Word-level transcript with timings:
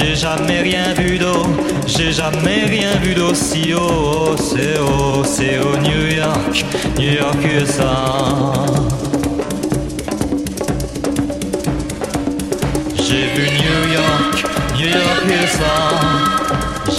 J'ai 0.00 0.16
jamais 0.16 0.62
rien 0.62 0.94
vu 0.94 1.18
d'eau, 1.18 1.42
j'ai 1.86 2.10
jamais 2.10 2.64
rien 2.64 2.96
vu 3.02 3.14
d'aussi 3.14 3.74
haut. 3.74 4.34
C'est 4.38 4.78
haut, 4.78 5.22
c'est 5.24 5.58
au 5.58 5.76
New 5.76 6.16
York, 6.16 6.64
New 6.98 7.12
York 7.12 7.36
USA. 7.44 8.50
J'ai 12.96 13.26
vu 13.34 13.46
New 13.62 13.92
York, 13.92 14.44
New 14.74 14.88
York 14.88 15.22
USA. 15.26 15.76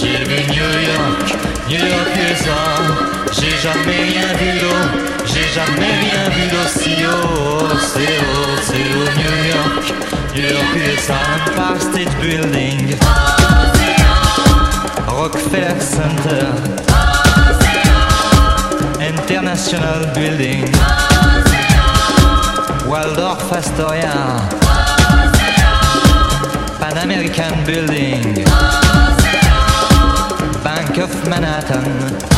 J'ai 0.00 0.24
vu 0.24 0.40
New 0.52 0.72
York, 0.92 1.36
New 1.68 1.84
York 1.84 2.10
USA. 2.30 3.21
J'ai 3.32 3.56
jamais 3.56 4.02
rien 4.10 4.28
vu 4.38 4.58
d'eau, 4.60 4.76
j'ai 5.24 5.48
jamais 5.54 5.92
rien 6.04 6.28
vu 6.30 6.50
d'aussi 6.50 6.94
haut. 7.04 7.66
C'est 7.80 8.18
haut, 8.18 8.56
c'est 8.62 8.86
haut, 8.94 9.10
New 9.16 9.36
York. 9.54 9.84
New 10.34 10.48
York 10.48 10.76
is 10.76 11.10
an 11.10 11.16
Empire 11.46 11.80
State 11.80 12.14
Building. 12.20 12.98
Rockefeller 15.08 15.80
Center. 15.80 16.46
International 19.00 20.06
Building. 20.14 20.64
Waldorf 22.86 23.52
Astoria. 23.52 24.48
Pan 26.80 26.98
American 26.98 27.64
Building. 27.64 28.44
Bank 30.62 30.98
of 30.98 31.28
Manhattan. 31.28 32.31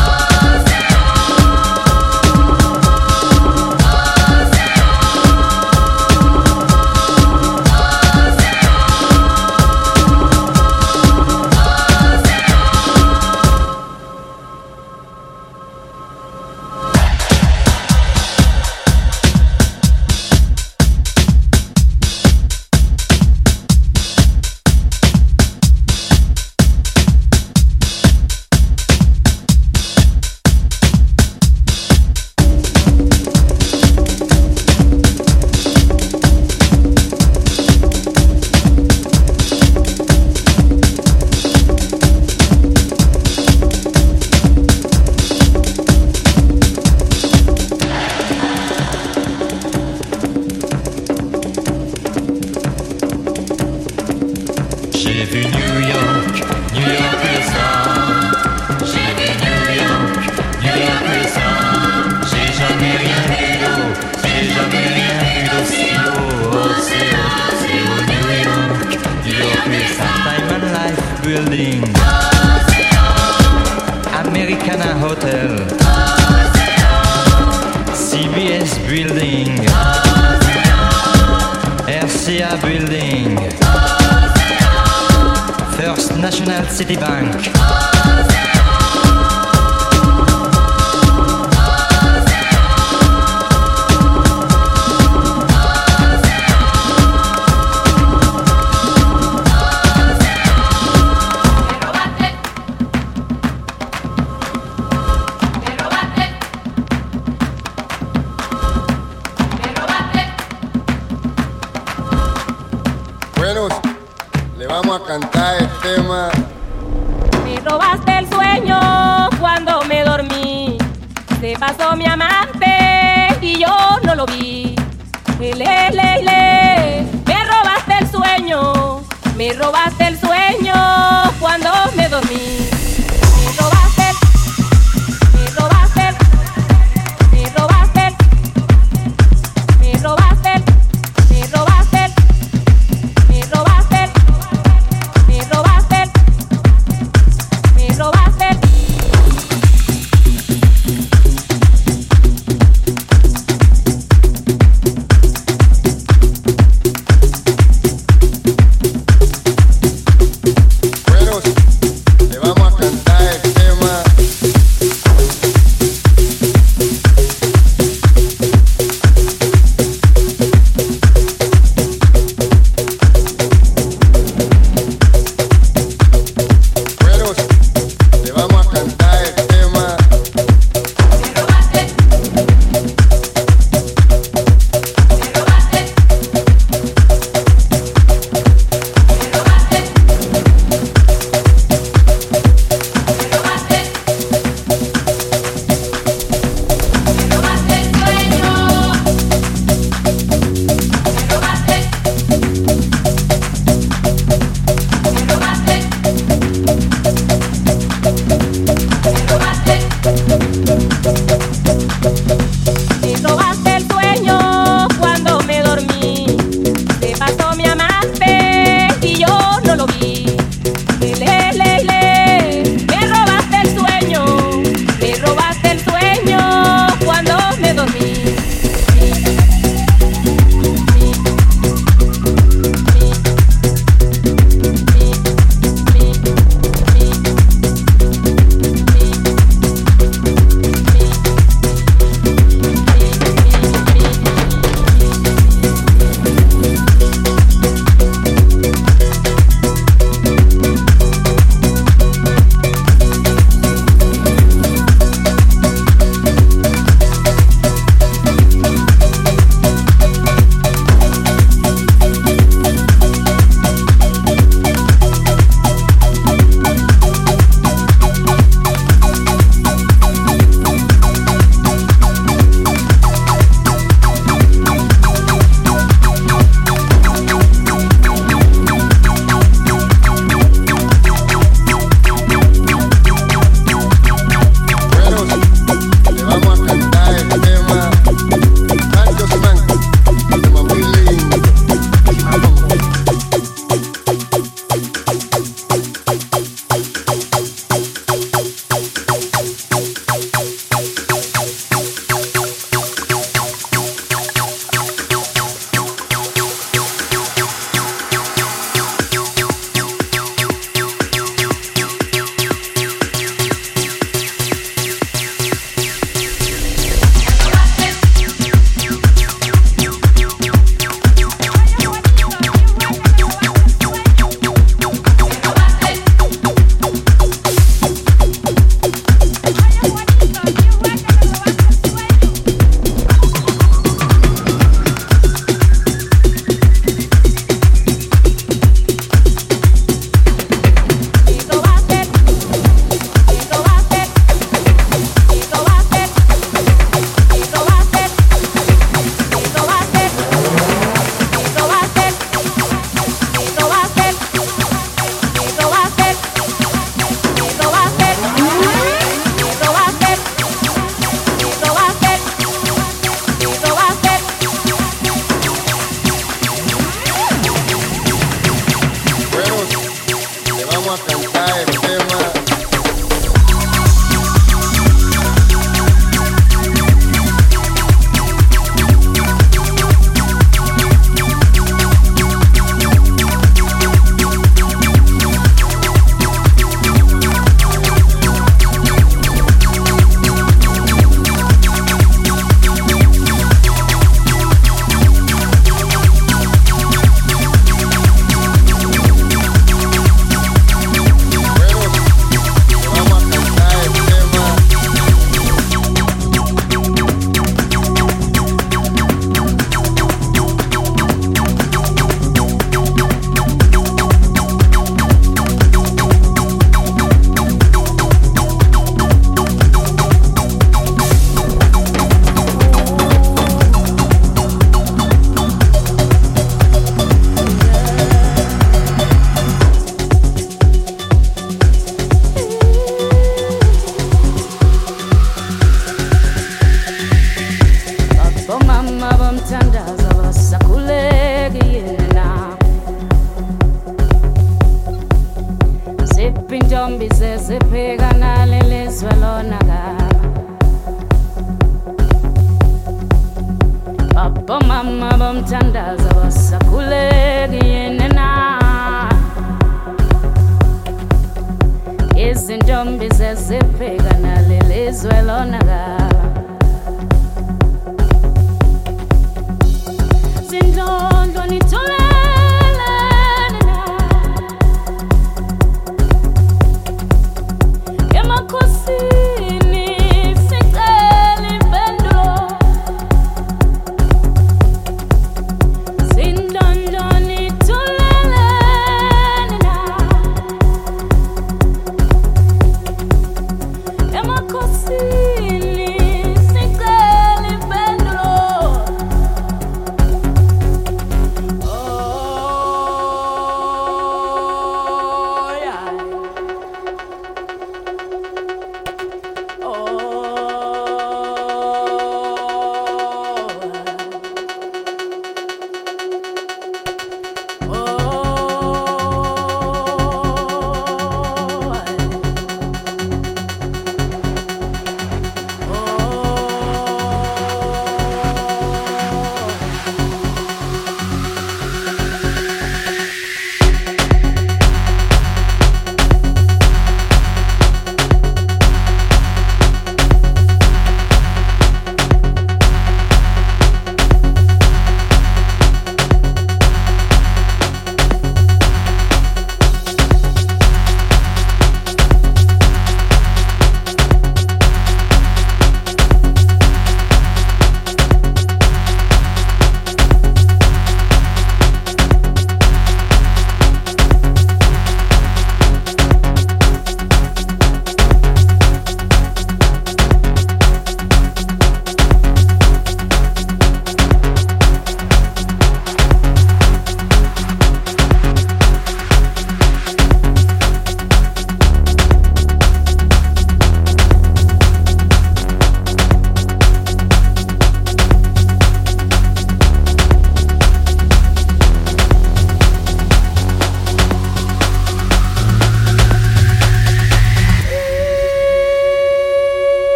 nothing. 370.96 371.23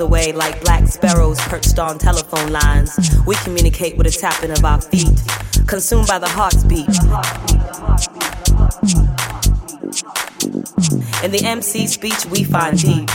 Away 0.00 0.32
like 0.32 0.62
black 0.62 0.86
sparrows 0.88 1.38
perched 1.40 1.78
on 1.78 1.98
telephone 1.98 2.52
lines. 2.52 2.98
We 3.26 3.34
communicate 3.36 3.96
with 3.96 4.06
a 4.06 4.10
tapping 4.10 4.50
of 4.50 4.64
our 4.64 4.80
feet, 4.80 5.20
consumed 5.66 6.06
by 6.06 6.18
the 6.18 6.28
heart's 6.28 6.64
beat. 6.64 6.88
In 11.24 11.30
the 11.30 11.42
MC 11.44 11.86
speech, 11.86 12.26
we 12.26 12.44
find 12.44 12.78
deep. 12.78 13.08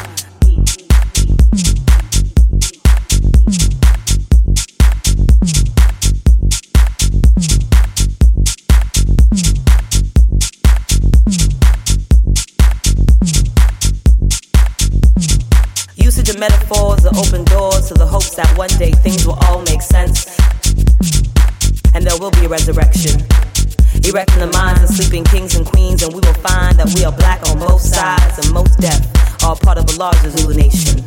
Metaphors 16.40 17.06
are 17.06 17.12
open 17.20 17.44
doors 17.44 17.90
to 17.90 17.94
the 17.96 18.06
hopes 18.06 18.34
that 18.36 18.48
one 18.58 18.70
day 18.80 18.92
things 18.92 19.28
will 19.28 19.38
all 19.44 19.62
make 19.64 19.82
sense 19.82 20.24
and 21.94 22.08
there 22.08 22.18
will 22.18 22.32
be 22.32 22.46
a 22.46 22.48
resurrection. 22.48 23.20
Erecting 24.08 24.40
the 24.40 24.50
minds 24.54 24.82
of 24.84 24.90
sleeping 24.96 25.26
kings 25.26 25.56
and 25.56 25.66
queens, 25.66 26.02
and 26.02 26.14
we 26.14 26.22
will 26.22 26.40
find 26.40 26.80
that 26.80 26.88
we 26.96 27.04
are 27.04 27.12
black 27.12 27.44
on 27.50 27.60
both 27.60 27.82
sides 27.82 28.40
and 28.40 28.54
Mos 28.54 28.74
Def, 28.78 29.44
all 29.44 29.58
part 29.58 29.78
of 29.78 29.84
a 29.84 29.98
larger 30.00 30.30
Zulu 30.32 30.56
nation. 30.56 31.04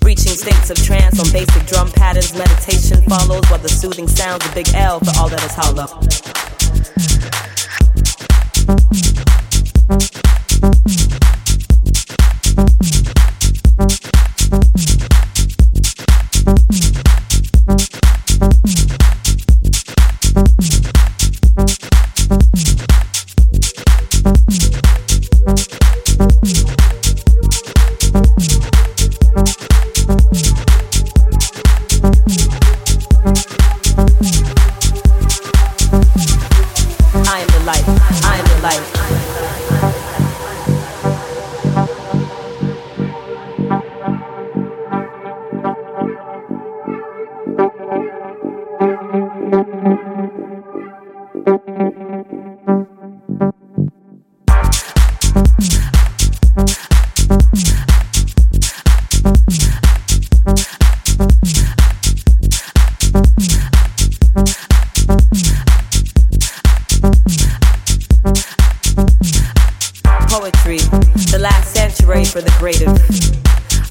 Reaching 0.00 0.32
states 0.40 0.70
of 0.70 0.80
trance 0.80 1.20
on 1.20 1.30
basic 1.36 1.66
drum 1.66 1.92
patterns, 1.92 2.32
meditation 2.32 3.02
follows 3.02 3.44
while 3.50 3.60
the 3.60 3.68
soothing 3.68 4.08
sounds 4.08 4.46
of 4.46 4.54
Big 4.54 4.72
L 4.72 5.00
for 5.00 5.12
all 5.20 5.28
that 5.28 5.44
is 5.44 5.52
hollow. 5.52 6.33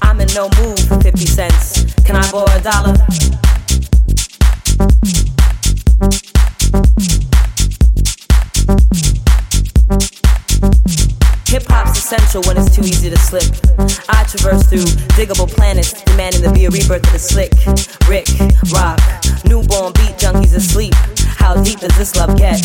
I'm 0.02 0.20
in 0.20 0.28
no 0.34 0.48
mood 0.60 0.78
for 0.80 1.00
50 1.00 1.26
cents. 1.26 1.94
Can 2.04 2.16
I 2.16 2.30
borrow 2.30 2.46
a 2.54 2.60
dollar? 2.60 2.94
Hip 11.48 11.62
hop's 11.68 11.98
essential 11.98 12.42
when 12.42 12.56
it's 12.56 12.74
too 12.74 12.82
easy 12.82 13.10
to 13.10 13.16
slip. 13.18 13.44
I 14.08 14.24
traverse 14.24 14.66
through 14.68 14.86
Digable 15.14 15.48
Planets, 15.48 16.02
demanding 16.02 16.42
to 16.42 16.52
be 16.52 16.64
a 16.64 16.70
rebirth 16.70 17.06
of 17.06 17.12
the 17.12 17.18
slick. 17.18 17.52
Rick, 18.08 18.28
rock, 18.72 18.98
newborn 19.44 19.92
beat 19.94 20.18
junkies 20.18 20.54
asleep. 20.54 20.94
How 21.38 21.62
deep 21.62 21.80
does 21.80 21.96
this 21.96 22.16
love 22.16 22.36
get? 22.36 22.60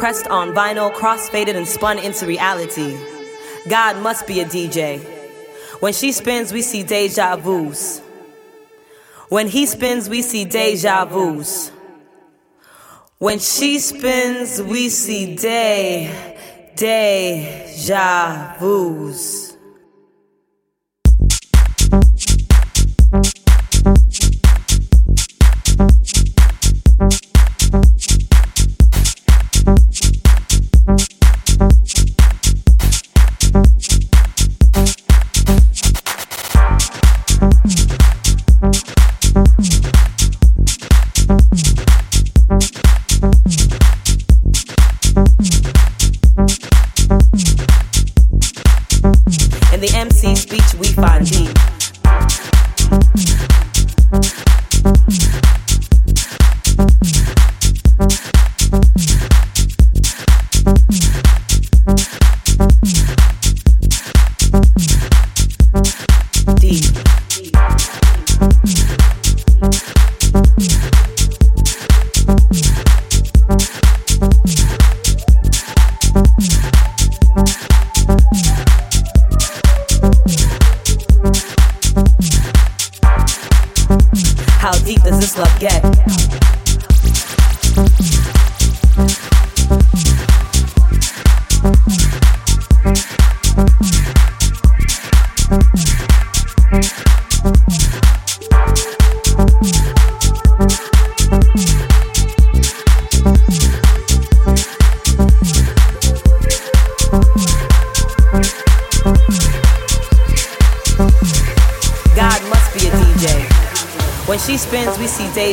Pressed 0.00 0.26
on 0.28 0.54
vinyl, 0.54 0.90
cross-faded 0.94 1.54
and 1.54 1.68
spun 1.68 1.98
into 1.98 2.26
reality. 2.26 2.98
God 3.68 4.02
must 4.02 4.26
be 4.26 4.40
a 4.40 4.46
DJ. 4.46 4.98
When 5.80 5.92
she 5.92 6.10
spins, 6.12 6.54
we 6.54 6.62
see 6.62 6.82
deja 6.82 7.36
vus. 7.36 8.00
When 9.28 9.46
he 9.46 9.66
spins, 9.66 10.08
we 10.08 10.22
see 10.22 10.46
deja 10.46 11.04
vus. 11.04 11.70
When 13.18 13.38
she 13.40 13.78
spins, 13.78 14.62
we 14.62 14.88
see 14.88 15.36
day, 15.36 16.72
deja 16.76 18.56
vus. 18.58 19.49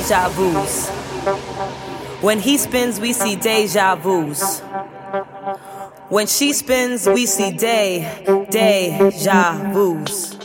Deja 0.08 0.30
vus. 0.30 0.88
When 2.22 2.40
he 2.40 2.58
spins, 2.58 3.00
we 3.00 3.12
see 3.12 3.36
deja 3.36 3.96
vus. 3.96 4.62
When 6.10 6.28
she 6.28 6.54
spins, 6.54 7.06
we 7.08 7.26
see 7.26 7.52
day, 7.52 8.24
deja 8.50 9.74
vus. 9.74 10.38